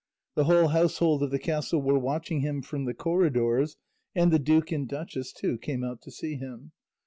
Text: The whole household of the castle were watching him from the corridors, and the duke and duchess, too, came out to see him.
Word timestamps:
The 0.33 0.45
whole 0.45 0.69
household 0.69 1.21
of 1.21 1.29
the 1.29 1.37
castle 1.37 1.79
were 1.79 1.99
watching 1.99 2.39
him 2.41 2.63
from 2.63 2.85
the 2.85 2.95
corridors, 2.95 3.77
and 4.15 4.31
the 4.31 4.39
duke 4.39 4.71
and 4.71 4.87
duchess, 4.89 5.31
too, 5.31 5.59
came 5.59 5.83
out 5.83 6.01
to 6.01 6.09
see 6.09 6.37
him. 6.37 6.71